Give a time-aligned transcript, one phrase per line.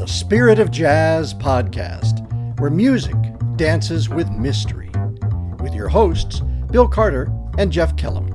[0.00, 2.26] the Spirit of Jazz podcast,
[2.58, 3.14] where music
[3.56, 4.90] dances with mystery,
[5.62, 6.40] with your hosts,
[6.70, 8.28] Bill Carter and Jeff Kellum.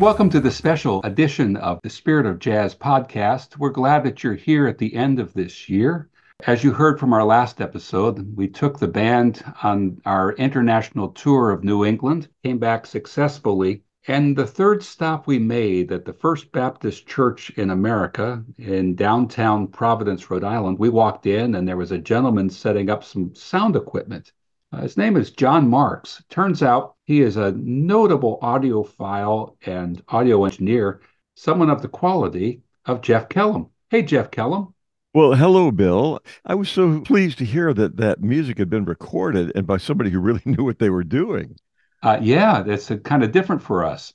[0.00, 3.56] Welcome to the special edition of the Spirit of Jazz podcast.
[3.58, 6.08] We're glad that you're here at the end of this year.
[6.44, 11.52] As you heard from our last episode, we took the band on our international tour
[11.52, 16.50] of New England, came back successfully, and the third stop we made at the First
[16.50, 21.92] Baptist Church in America in downtown Providence, Rhode Island, we walked in and there was
[21.92, 24.32] a gentleman setting up some sound equipment.
[24.72, 26.24] Uh, his name is John Marks.
[26.28, 31.02] Turns out he is a notable audiophile and audio engineer,
[31.36, 33.68] someone of the quality of Jeff Kellum.
[33.90, 34.74] Hey, Jeff Kellum.
[35.14, 36.20] Well, hello, Bill.
[36.46, 40.08] I was so pleased to hear that that music had been recorded and by somebody
[40.08, 41.56] who really knew what they were doing.
[42.02, 44.14] Uh, yeah, that's kind of different for us.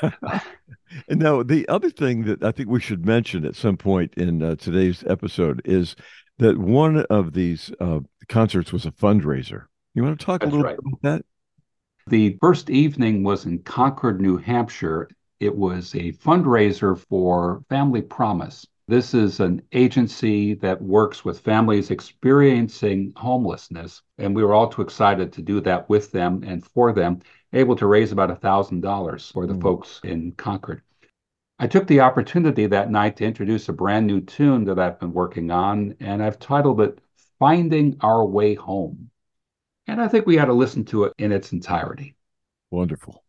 [0.00, 0.40] and
[1.20, 4.56] now, the other thing that I think we should mention at some point in uh,
[4.56, 5.94] today's episode is
[6.38, 9.66] that one of these uh, concerts was a fundraiser.
[9.94, 10.76] You want to talk That's a little right.
[10.76, 11.24] bit about that?
[12.06, 15.10] The first evening was in Concord, New Hampshire.
[15.40, 18.66] It was a fundraiser for Family Promise.
[18.88, 24.00] This is an agency that works with families experiencing homelessness.
[24.16, 27.20] And we were all too excited to do that with them and for them,
[27.52, 29.60] able to raise about $1,000 for the Mm.
[29.60, 30.80] folks in Concord.
[31.58, 35.12] I took the opportunity that night to introduce a brand new tune that I've been
[35.12, 36.98] working on, and I've titled it
[37.38, 39.10] Finding Our Way Home.
[39.86, 42.14] And I think we ought to listen to it in its entirety.
[42.70, 43.22] Wonderful.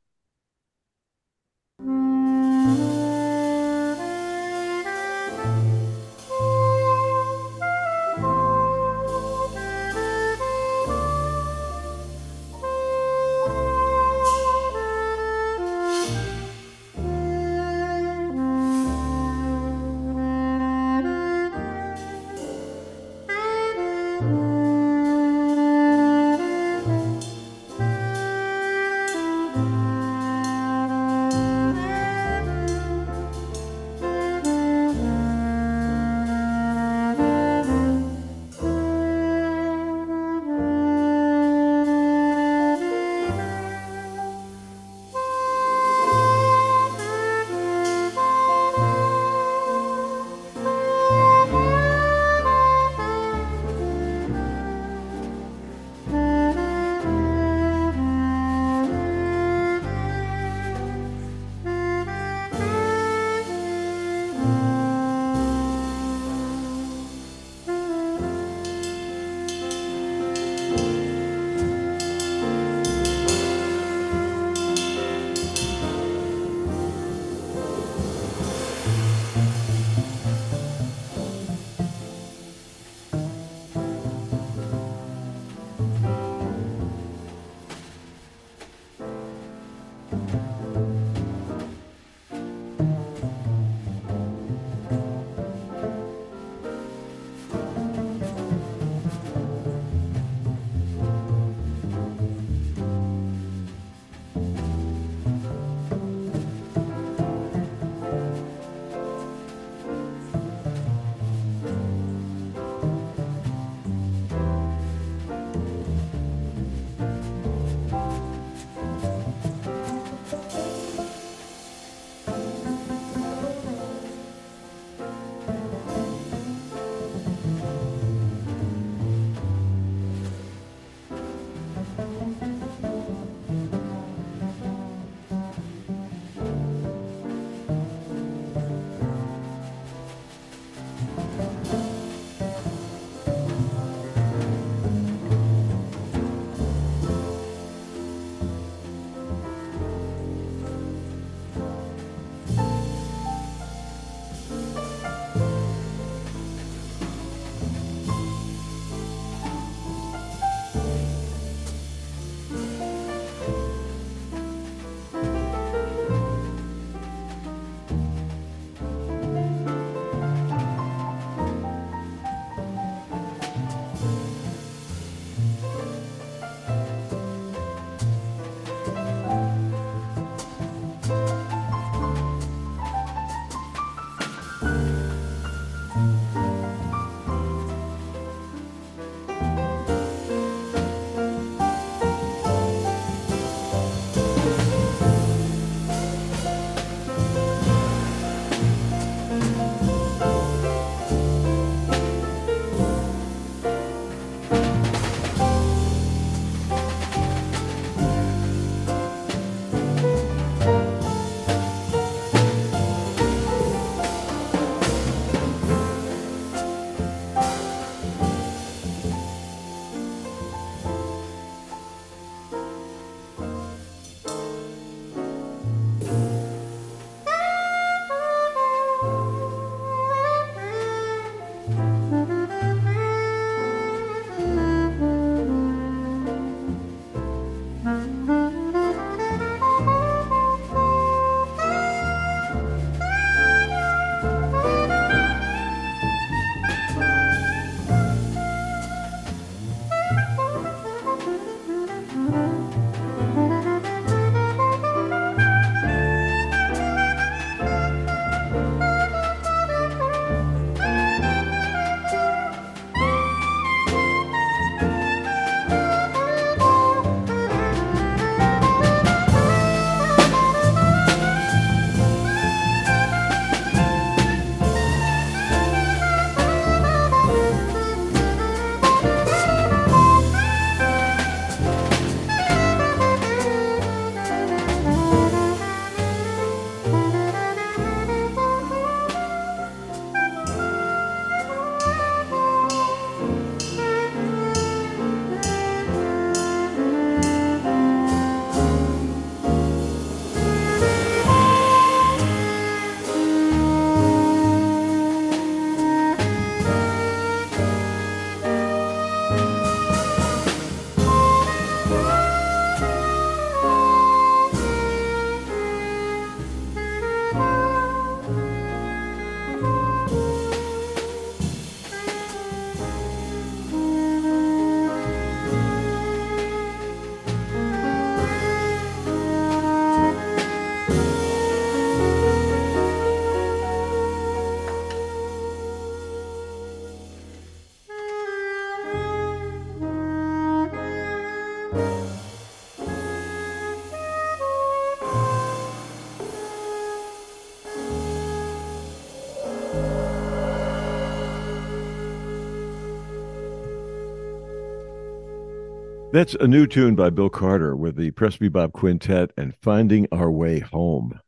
[356.12, 360.58] That's a new tune by Bill Carter with the Presbybop Quintet and Finding Our Way
[360.58, 361.20] Home,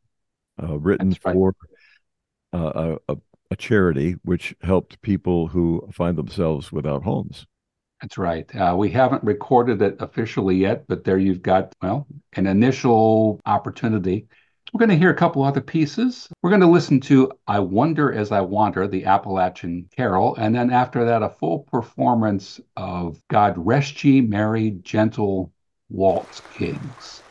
[0.60, 1.32] uh, written right.
[1.32, 1.54] for
[2.52, 3.16] uh, a,
[3.48, 7.46] a, charity which helped people who find themselves without homes.
[8.00, 8.52] That's right.
[8.56, 14.26] Uh, we haven't recorded it officially yet, but there you've got, well, an initial opportunity.
[14.72, 16.30] We're going to hear a couple other pieces.
[16.40, 20.70] We're going to listen to I Wonder as I Wander, the Appalachian Carol, and then
[20.70, 25.52] after that, a full performance of God Rest Ye Merry Gentle
[25.90, 27.22] Waltz Kings.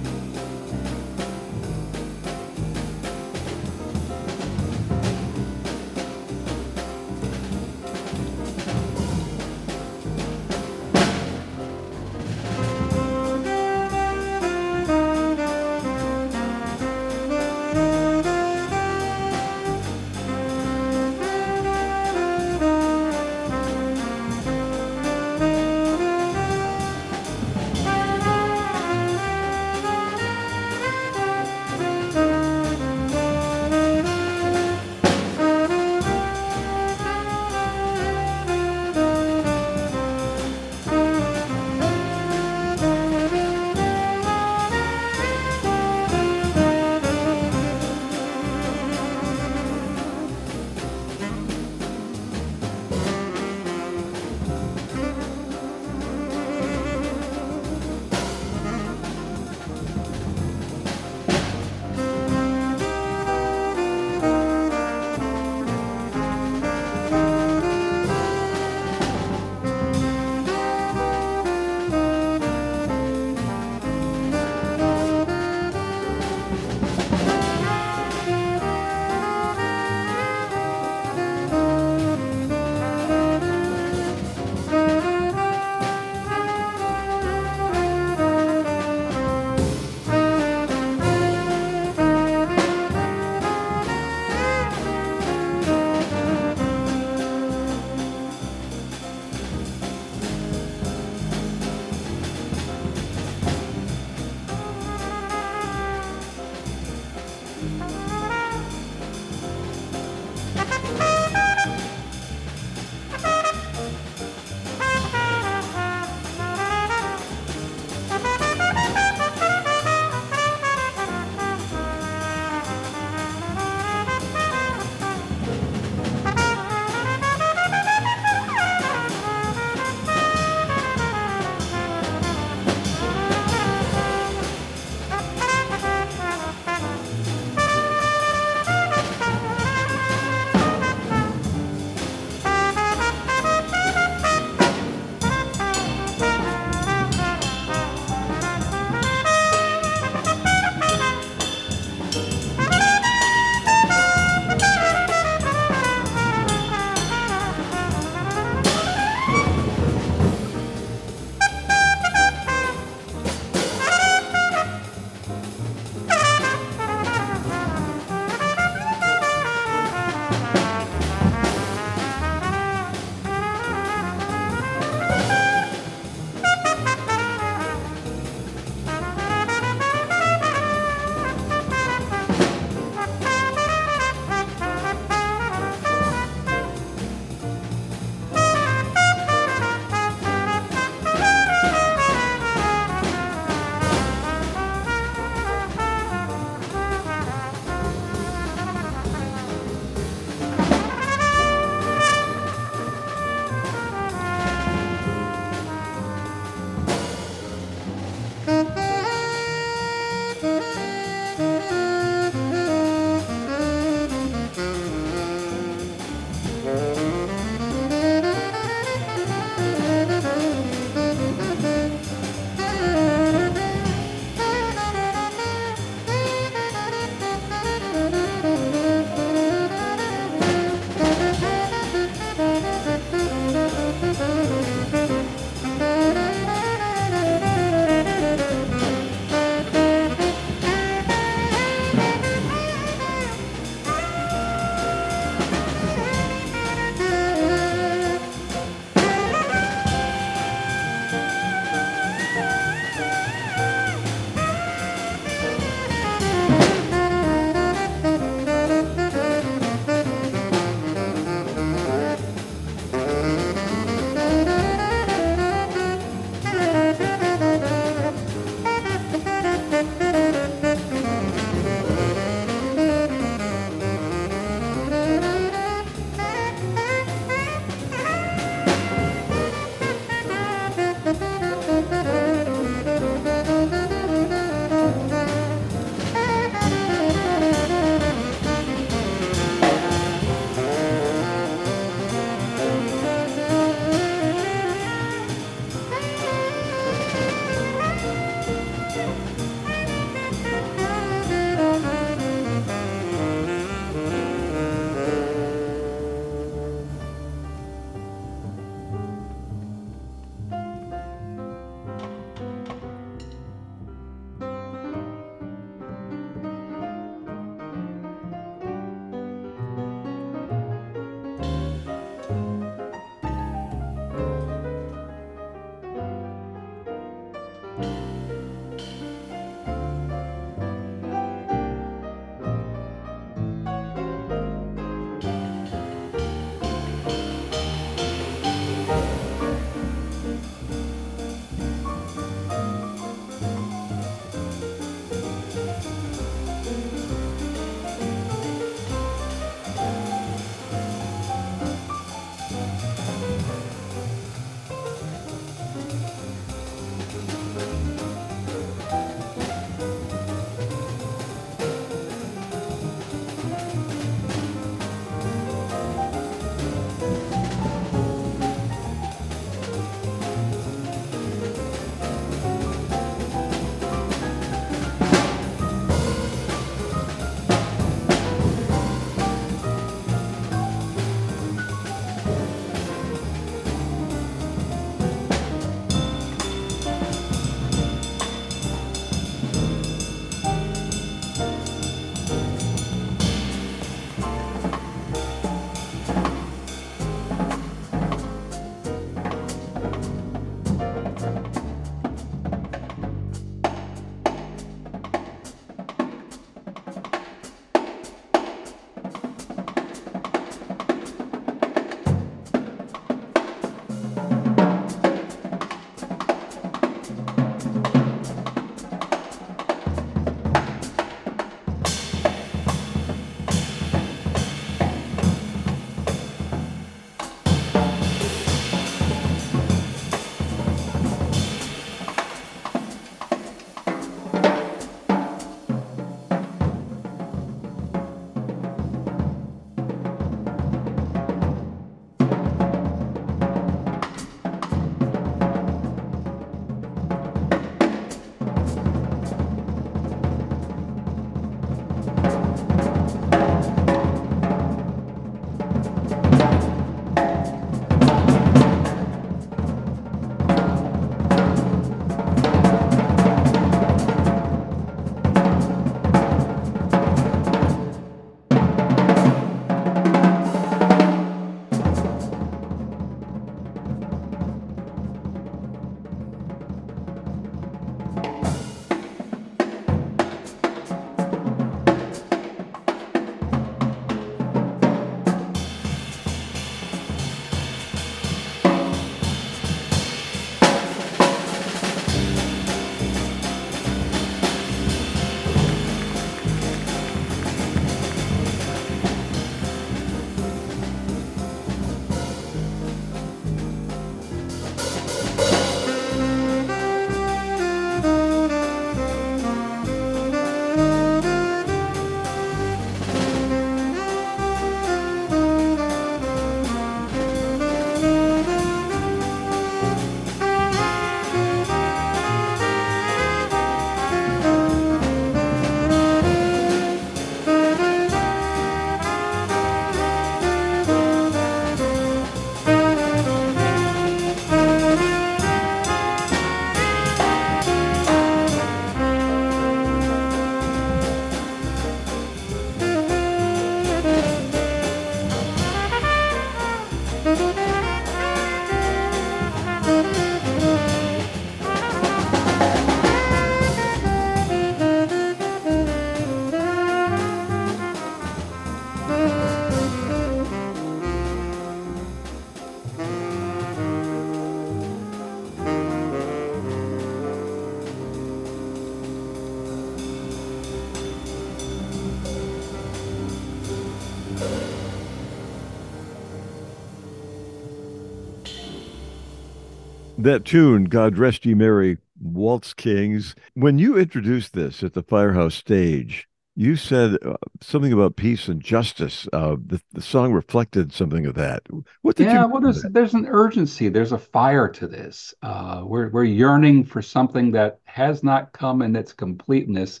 [580.26, 583.34] That tune, God Rest Ye Merry, Waltz Kings.
[583.54, 588.60] When you introduced this at the Firehouse stage, you said uh, something about peace and
[588.60, 589.28] justice.
[589.32, 591.62] Uh, the, the song reflected something of that.
[592.02, 592.48] What did yeah, you?
[592.48, 593.88] well, there's there's an urgency.
[593.88, 595.34] There's a fire to this.
[595.42, 600.00] Uh, we're we're yearning for something that has not come in its completeness,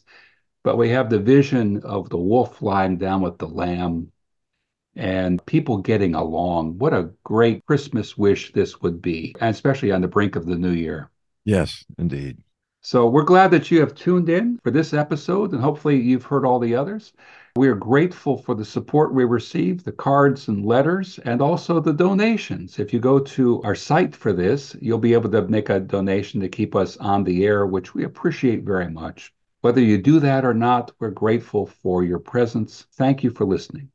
[0.64, 4.10] but we have the vision of the wolf lying down with the lamb,
[4.96, 6.78] and people getting along.
[6.78, 10.56] What a great Christmas wish this would be, and especially on the brink of the
[10.56, 11.10] new year.
[11.44, 12.38] Yes, indeed.
[12.82, 16.44] So we're glad that you have tuned in for this episode, and hopefully you've heard
[16.44, 17.12] all the others.
[17.56, 21.92] We are grateful for the support we receive, the cards and letters, and also the
[21.92, 22.78] donations.
[22.78, 26.40] If you go to our site for this, you'll be able to make a donation
[26.42, 29.32] to keep us on the air, which we appreciate very much.
[29.62, 32.86] Whether you do that or not, we're grateful for your presence.
[32.92, 33.90] Thank you for listening.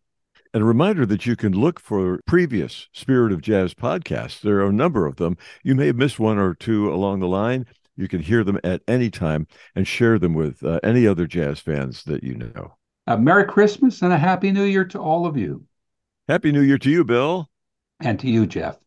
[0.53, 4.41] And a reminder that you can look for previous Spirit of Jazz podcasts.
[4.41, 5.37] There are a number of them.
[5.63, 7.65] You may have missed one or two along the line.
[7.95, 11.59] You can hear them at any time and share them with uh, any other jazz
[11.59, 12.75] fans that you know.
[13.07, 15.65] A Merry Christmas and a Happy New Year to all of you.
[16.27, 17.49] Happy New Year to you, Bill.
[17.99, 18.77] And to you, Jeff.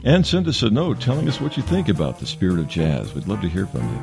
[0.05, 3.15] and send us a note telling us what you think about the spirit of jazz.
[3.15, 4.03] We'd love to hear from you.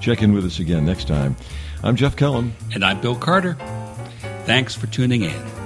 [0.00, 1.34] Check in with us again next time.
[1.82, 2.54] I'm Jeff Kellum.
[2.72, 3.54] And I'm Bill Carter.
[4.44, 5.61] Thanks for tuning in.